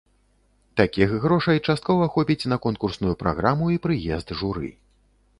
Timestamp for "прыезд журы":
3.85-4.71